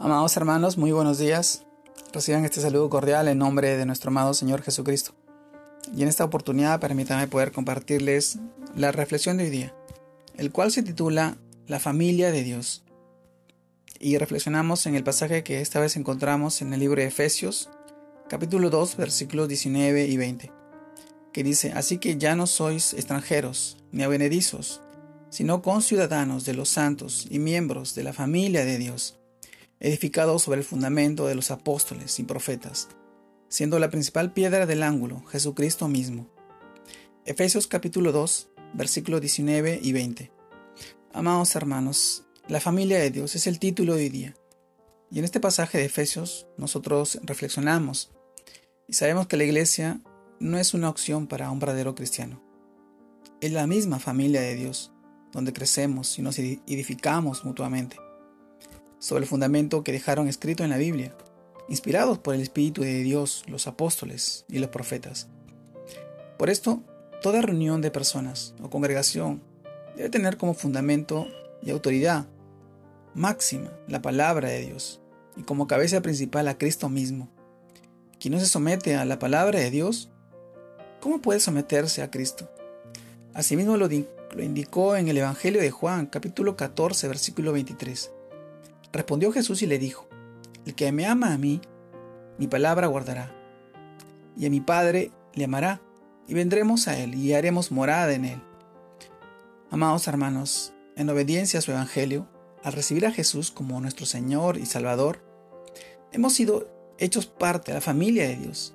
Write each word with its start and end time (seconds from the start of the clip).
Amados 0.00 0.36
hermanos, 0.36 0.78
muy 0.78 0.92
buenos 0.92 1.18
días. 1.18 1.64
Reciban 2.12 2.44
este 2.44 2.60
saludo 2.60 2.88
cordial 2.88 3.26
en 3.26 3.38
nombre 3.38 3.76
de 3.76 3.84
nuestro 3.84 4.10
amado 4.10 4.32
Señor 4.32 4.62
Jesucristo. 4.62 5.10
Y 5.92 6.02
en 6.02 6.08
esta 6.08 6.24
oportunidad 6.24 6.78
permítanme 6.78 7.26
poder 7.26 7.50
compartirles 7.50 8.38
la 8.76 8.92
reflexión 8.92 9.36
de 9.38 9.44
hoy 9.44 9.50
día, 9.50 9.74
el 10.36 10.52
cual 10.52 10.70
se 10.70 10.84
titula 10.84 11.36
La 11.66 11.80
familia 11.80 12.30
de 12.30 12.44
Dios. 12.44 12.84
Y 13.98 14.18
reflexionamos 14.18 14.86
en 14.86 14.94
el 14.94 15.02
pasaje 15.02 15.42
que 15.42 15.60
esta 15.60 15.80
vez 15.80 15.96
encontramos 15.96 16.62
en 16.62 16.72
el 16.72 16.78
libro 16.78 17.00
de 17.00 17.08
Efesios, 17.08 17.68
capítulo 18.28 18.70
2, 18.70 18.98
versículos 18.98 19.48
19 19.48 20.06
y 20.06 20.16
20, 20.16 20.52
que 21.32 21.42
dice, 21.42 21.72
Así 21.72 21.98
que 21.98 22.18
ya 22.18 22.36
no 22.36 22.46
sois 22.46 22.94
extranjeros 22.94 23.78
ni 23.90 24.04
avenedizos, 24.04 24.80
sino 25.28 25.60
conciudadanos 25.60 26.44
de 26.44 26.54
los 26.54 26.68
santos 26.68 27.26
y 27.28 27.40
miembros 27.40 27.96
de 27.96 28.04
la 28.04 28.12
familia 28.12 28.64
de 28.64 28.78
Dios 28.78 29.18
edificado 29.80 30.38
sobre 30.38 30.60
el 30.60 30.64
fundamento 30.64 31.26
de 31.26 31.34
los 31.34 31.50
apóstoles 31.50 32.18
y 32.18 32.24
profetas, 32.24 32.88
siendo 33.48 33.78
la 33.78 33.90
principal 33.90 34.32
piedra 34.32 34.66
del 34.66 34.82
ángulo 34.82 35.24
Jesucristo 35.26 35.88
mismo. 35.88 36.28
Efesios 37.24 37.66
capítulo 37.66 38.10
2, 38.12 38.50
versículos 38.74 39.20
19 39.20 39.78
y 39.82 39.92
20. 39.92 40.32
Amados 41.12 41.54
hermanos, 41.54 42.24
la 42.48 42.60
familia 42.60 42.98
de 42.98 43.10
Dios 43.10 43.34
es 43.36 43.46
el 43.46 43.58
título 43.58 43.94
de 43.94 44.04
hoy 44.04 44.08
día. 44.08 44.34
Y 45.10 45.18
en 45.20 45.24
este 45.24 45.40
pasaje 45.40 45.78
de 45.78 45.84
Efesios 45.84 46.46
nosotros 46.56 47.18
reflexionamos 47.22 48.10
y 48.86 48.94
sabemos 48.94 49.26
que 49.26 49.36
la 49.36 49.44
iglesia 49.44 50.00
no 50.40 50.58
es 50.58 50.74
una 50.74 50.90
opción 50.90 51.26
para 51.26 51.50
un 51.50 51.60
verdadero 51.60 51.94
cristiano. 51.94 52.42
Es 53.40 53.52
la 53.52 53.66
misma 53.66 54.00
familia 54.00 54.40
de 54.40 54.56
Dios, 54.56 54.92
donde 55.32 55.52
crecemos 55.52 56.18
y 56.18 56.22
nos 56.22 56.38
edificamos 56.38 57.44
mutuamente 57.44 57.96
sobre 58.98 59.22
el 59.24 59.28
fundamento 59.28 59.84
que 59.84 59.92
dejaron 59.92 60.28
escrito 60.28 60.64
en 60.64 60.70
la 60.70 60.76
Biblia, 60.76 61.14
inspirados 61.68 62.18
por 62.18 62.34
el 62.34 62.40
Espíritu 62.40 62.82
de 62.82 63.02
Dios, 63.02 63.44
los 63.46 63.66
apóstoles 63.66 64.44
y 64.48 64.58
los 64.58 64.70
profetas. 64.70 65.28
Por 66.38 66.50
esto, 66.50 66.82
toda 67.22 67.42
reunión 67.42 67.80
de 67.80 67.90
personas 67.90 68.54
o 68.62 68.70
congregación 68.70 69.42
debe 69.96 70.08
tener 70.08 70.36
como 70.36 70.54
fundamento 70.54 71.26
y 71.62 71.70
autoridad 71.70 72.26
máxima 73.14 73.72
la 73.88 74.00
palabra 74.00 74.48
de 74.48 74.60
Dios 74.60 75.00
y 75.36 75.42
como 75.42 75.66
cabeza 75.66 76.00
principal 76.00 76.48
a 76.48 76.58
Cristo 76.58 76.88
mismo. 76.88 77.28
Quien 78.18 78.34
no 78.34 78.40
se 78.40 78.46
somete 78.46 78.96
a 78.96 79.04
la 79.04 79.18
palabra 79.18 79.60
de 79.60 79.70
Dios, 79.70 80.10
¿cómo 81.00 81.20
puede 81.20 81.40
someterse 81.40 82.02
a 82.02 82.10
Cristo? 82.10 82.50
Asimismo 83.34 83.76
lo, 83.76 83.88
lo 83.88 84.42
indicó 84.42 84.96
en 84.96 85.08
el 85.08 85.18
Evangelio 85.18 85.60
de 85.60 85.70
Juan, 85.70 86.06
capítulo 86.06 86.56
14, 86.56 87.06
versículo 87.06 87.52
23. 87.52 88.10
Respondió 88.92 89.32
Jesús 89.32 89.62
y 89.62 89.66
le 89.66 89.78
dijo, 89.78 90.08
El 90.64 90.74
que 90.74 90.90
me 90.92 91.06
ama 91.06 91.32
a 91.32 91.38
mí, 91.38 91.60
mi 92.38 92.46
palabra 92.46 92.86
guardará, 92.86 93.34
y 94.36 94.46
a 94.46 94.50
mi 94.50 94.60
Padre 94.60 95.10
le 95.34 95.44
amará, 95.44 95.80
y 96.26 96.34
vendremos 96.34 96.88
a 96.88 96.98
él 96.98 97.14
y 97.14 97.32
haremos 97.32 97.72
morada 97.72 98.12
en 98.12 98.24
él. 98.24 98.42
Amados 99.70 100.06
hermanos, 100.08 100.72
en 100.96 101.08
obediencia 101.10 101.58
a 101.58 101.62
su 101.62 101.70
Evangelio, 101.70 102.28
al 102.62 102.72
recibir 102.72 103.06
a 103.06 103.12
Jesús 103.12 103.50
como 103.50 103.80
nuestro 103.80 104.06
Señor 104.06 104.58
y 104.58 104.66
Salvador, 104.66 105.22
hemos 106.12 106.32
sido 106.32 106.68
hechos 106.98 107.26
parte 107.26 107.70
de 107.70 107.76
la 107.76 107.80
familia 107.80 108.26
de 108.26 108.36
Dios, 108.36 108.74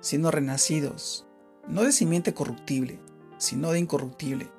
siendo 0.00 0.30
renacidos, 0.30 1.26
no 1.68 1.82
de 1.82 1.92
simiente 1.92 2.34
corruptible, 2.34 2.98
sino 3.38 3.70
de 3.72 3.78
incorruptible, 3.78 4.50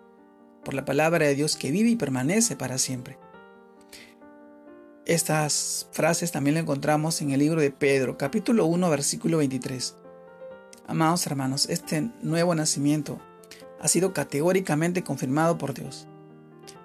por 0.63 0.73
la 0.73 0.85
palabra 0.85 1.25
de 1.25 1.35
Dios 1.35 1.55
que 1.57 1.71
vive 1.71 1.89
y 1.89 1.95
permanece 1.95 2.55
para 2.55 2.77
siempre. 2.77 3.17
Estas 5.05 5.89
frases 5.91 6.31
también 6.31 6.53
las 6.53 6.61
encontramos 6.63 7.21
en 7.21 7.31
el 7.31 7.39
libro 7.41 7.59
de 7.59 7.71
Pedro, 7.71 8.17
capítulo 8.17 8.65
1, 8.67 8.89
versículo 8.89 9.39
23. 9.39 9.97
Amados 10.87 11.27
hermanos, 11.27 11.67
este 11.69 12.09
nuevo 12.21 12.55
nacimiento 12.55 13.19
ha 13.81 13.89
sido 13.89 14.13
categóricamente 14.13 15.03
confirmado 15.03 15.57
por 15.57 15.73
Dios, 15.73 16.07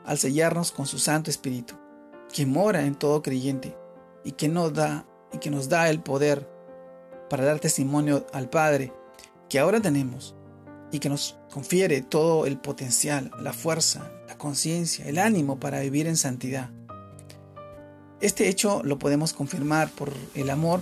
al 0.05 0.19
sellarnos 0.19 0.73
con 0.73 0.87
su 0.87 0.99
Santo 0.99 1.31
Espíritu, 1.31 1.77
que 2.33 2.45
mora 2.45 2.87
en 2.87 2.97
todo 2.97 3.23
creyente 3.23 3.77
y 4.25 4.33
que 4.33 4.49
nos 4.49 4.75
da 4.75 5.07
y 5.33 5.39
que 5.39 5.51
nos 5.51 5.69
da 5.69 5.89
el 5.89 6.01
poder 6.01 6.51
para 7.31 7.45
dar 7.45 7.61
testimonio 7.61 8.27
al 8.33 8.51
Padre 8.51 8.93
que 9.49 9.61
ahora 9.61 9.81
tenemos 9.81 10.35
y 10.91 10.99
que 10.99 11.09
nos 11.09 11.39
confiere 11.53 12.03
todo 12.03 12.47
el 12.47 12.59
potencial, 12.59 13.31
la 13.39 13.53
fuerza, 13.53 14.11
la 14.27 14.37
conciencia, 14.37 15.07
el 15.07 15.19
ánimo 15.19 15.61
para 15.61 15.79
vivir 15.79 16.09
en 16.09 16.17
santidad 16.17 16.71
este 18.21 18.49
hecho 18.49 18.83
lo 18.83 18.99
podemos 18.99 19.33
confirmar 19.33 19.91
por 19.91 20.13
el 20.35 20.51
amor 20.51 20.81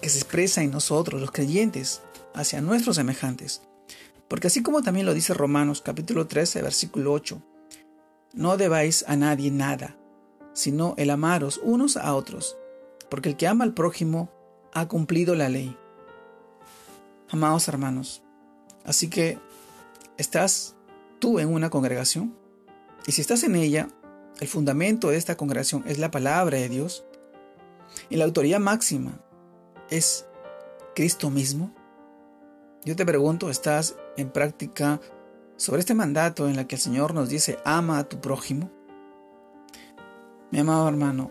que 0.00 0.08
se 0.08 0.18
expresa 0.18 0.62
en 0.62 0.70
nosotros, 0.70 1.20
los 1.20 1.30
creyentes, 1.30 2.02
hacia 2.34 2.60
nuestros 2.60 2.96
semejantes. 2.96 3.62
Porque 4.28 4.46
así 4.46 4.62
como 4.62 4.82
también 4.82 5.06
lo 5.06 5.14
dice 5.14 5.34
Romanos 5.34 5.82
capítulo 5.82 6.26
13, 6.26 6.62
versículo 6.62 7.12
8, 7.12 7.42
no 8.34 8.56
debáis 8.56 9.04
a 9.08 9.16
nadie 9.16 9.50
nada, 9.50 9.96
sino 10.52 10.94
el 10.98 11.10
amaros 11.10 11.60
unos 11.62 11.96
a 11.96 12.14
otros, 12.14 12.56
porque 13.10 13.30
el 13.30 13.36
que 13.36 13.46
ama 13.46 13.64
al 13.64 13.74
prójimo 13.74 14.30
ha 14.72 14.86
cumplido 14.86 15.34
la 15.34 15.48
ley. 15.48 15.76
Amados 17.30 17.68
hermanos, 17.68 18.22
así 18.84 19.08
que 19.08 19.38
estás 20.16 20.74
tú 21.18 21.38
en 21.38 21.52
una 21.52 21.70
congregación, 21.70 22.36
y 23.06 23.12
si 23.12 23.22
estás 23.22 23.42
en 23.44 23.56
ella, 23.56 23.88
el 24.40 24.48
fundamento 24.48 25.10
de 25.10 25.16
esta 25.16 25.36
congregación 25.36 25.84
es 25.86 25.98
la 25.98 26.10
palabra 26.10 26.58
de 26.58 26.68
Dios. 26.68 27.04
Y 28.08 28.16
la 28.16 28.24
autoridad 28.24 28.60
máxima 28.60 29.20
es 29.90 30.26
Cristo 30.94 31.30
mismo. 31.30 31.74
Yo 32.84 32.94
te 32.94 33.06
pregunto, 33.06 33.50
¿estás 33.50 33.96
en 34.16 34.30
práctica 34.30 35.00
sobre 35.56 35.80
este 35.80 35.94
mandato 35.94 36.48
en 36.48 36.58
el 36.58 36.66
que 36.66 36.76
el 36.76 36.80
Señor 36.80 37.14
nos 37.14 37.28
dice, 37.28 37.58
ama 37.64 37.98
a 37.98 38.08
tu 38.08 38.20
prójimo? 38.20 38.70
Mi 40.50 40.60
amado 40.60 40.88
hermano, 40.88 41.30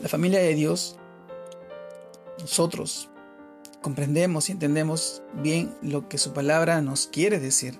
la 0.00 0.08
familia 0.08 0.40
de 0.40 0.54
Dios, 0.54 0.96
nosotros 2.40 3.10
comprendemos 3.82 4.48
y 4.48 4.52
entendemos 4.52 5.22
bien 5.34 5.74
lo 5.82 6.08
que 6.08 6.18
su 6.18 6.32
palabra 6.32 6.80
nos 6.80 7.06
quiere 7.06 7.38
decir 7.38 7.78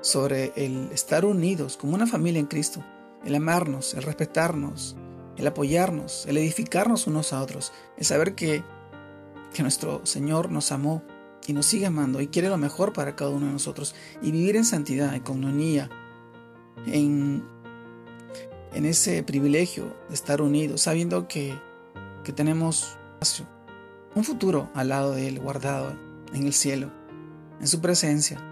sobre 0.00 0.52
el 0.56 0.90
estar 0.92 1.24
unidos 1.24 1.76
como 1.76 1.94
una 1.94 2.06
familia 2.06 2.40
en 2.40 2.46
Cristo 2.46 2.84
el 3.24 3.34
amarnos, 3.34 3.94
el 3.94 4.02
respetarnos, 4.02 4.96
el 5.36 5.46
apoyarnos, 5.46 6.26
el 6.26 6.36
edificarnos 6.36 7.06
unos 7.06 7.32
a 7.32 7.42
otros, 7.42 7.72
el 7.96 8.04
saber 8.04 8.34
que, 8.34 8.62
que 9.54 9.62
nuestro 9.62 10.04
Señor 10.04 10.50
nos 10.50 10.72
amó 10.72 11.02
y 11.46 11.52
nos 11.52 11.66
sigue 11.66 11.86
amando 11.86 12.20
y 12.20 12.28
quiere 12.28 12.48
lo 12.48 12.58
mejor 12.58 12.92
para 12.92 13.16
cada 13.16 13.30
uno 13.30 13.46
de 13.46 13.52
nosotros 13.52 13.94
y 14.20 14.32
vivir 14.32 14.56
en 14.56 14.64
santidad, 14.64 15.14
en 15.14 15.22
comunión, 15.22 15.88
en, 16.86 17.44
en 18.74 18.84
ese 18.84 19.22
privilegio 19.22 19.96
de 20.08 20.14
estar 20.14 20.42
unidos, 20.42 20.82
sabiendo 20.82 21.26
que, 21.28 21.58
que 22.24 22.32
tenemos 22.32 22.98
un 24.14 24.24
futuro 24.24 24.70
al 24.74 24.88
lado 24.88 25.12
de 25.12 25.28
Él, 25.28 25.40
guardado 25.40 25.96
en 26.32 26.44
el 26.44 26.52
cielo, 26.52 26.90
en 27.60 27.66
su 27.66 27.80
presencia. 27.80 28.47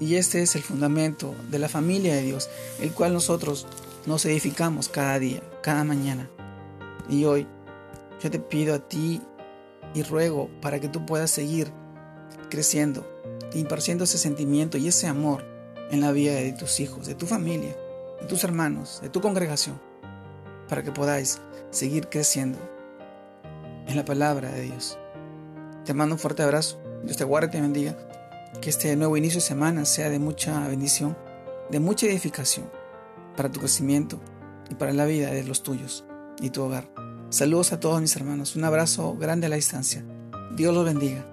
Y 0.00 0.16
este 0.16 0.42
es 0.42 0.56
el 0.56 0.62
fundamento 0.62 1.34
de 1.50 1.58
la 1.58 1.68
familia 1.68 2.14
de 2.14 2.22
Dios, 2.22 2.48
el 2.80 2.92
cual 2.92 3.12
nosotros 3.12 3.66
nos 4.06 4.24
edificamos 4.24 4.88
cada 4.88 5.18
día, 5.18 5.42
cada 5.62 5.84
mañana. 5.84 6.30
Y 7.08 7.26
hoy 7.26 7.46
yo 8.22 8.30
te 8.30 8.38
pido 8.38 8.74
a 8.74 8.78
ti 8.78 9.20
y 9.94 10.02
ruego 10.02 10.48
para 10.62 10.80
que 10.80 10.88
tú 10.88 11.04
puedas 11.04 11.30
seguir 11.30 11.70
creciendo, 12.48 13.06
impartiendo 13.52 14.04
ese 14.04 14.16
sentimiento 14.16 14.78
y 14.78 14.88
ese 14.88 15.06
amor 15.06 15.44
en 15.90 16.00
la 16.00 16.12
vida 16.12 16.34
de 16.34 16.52
tus 16.52 16.80
hijos, 16.80 17.06
de 17.06 17.14
tu 17.14 17.26
familia, 17.26 17.76
de 18.20 18.26
tus 18.26 18.42
hermanos, 18.42 19.00
de 19.02 19.10
tu 19.10 19.20
congregación, 19.20 19.78
para 20.66 20.82
que 20.82 20.92
podáis 20.92 21.40
seguir 21.70 22.08
creciendo 22.08 22.58
en 23.86 23.96
la 23.96 24.04
palabra 24.04 24.50
de 24.50 24.62
Dios. 24.62 24.98
Te 25.84 25.92
mando 25.92 26.14
un 26.14 26.18
fuerte 26.18 26.42
abrazo. 26.42 26.80
Dios 27.02 27.16
te 27.16 27.24
guarde 27.24 27.48
y 27.48 27.50
te 27.50 27.60
bendiga. 27.60 28.09
Que 28.60 28.70
este 28.70 28.94
nuevo 28.96 29.16
inicio 29.16 29.40
de 29.40 29.46
semana 29.46 29.84
sea 29.84 30.10
de 30.10 30.18
mucha 30.18 30.66
bendición, 30.68 31.16
de 31.70 31.80
mucha 31.80 32.06
edificación 32.06 32.70
para 33.36 33.50
tu 33.50 33.60
crecimiento 33.60 34.20
y 34.68 34.74
para 34.74 34.92
la 34.92 35.06
vida 35.06 35.30
de 35.30 35.44
los 35.44 35.62
tuyos 35.62 36.04
y 36.40 36.50
tu 36.50 36.62
hogar. 36.62 36.90
Saludos 37.30 37.72
a 37.72 37.80
todos 37.80 38.00
mis 38.00 38.14
hermanos. 38.16 38.56
Un 38.56 38.64
abrazo 38.64 39.16
grande 39.16 39.46
a 39.46 39.50
la 39.50 39.56
distancia. 39.56 40.04
Dios 40.56 40.74
los 40.74 40.84
bendiga. 40.84 41.24